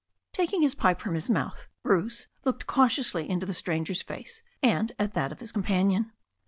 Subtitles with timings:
[0.33, 5.13] Taking his pipe from his mouth, Bruce looked curiously into the stranger's face and at
[5.13, 6.11] that of his companion.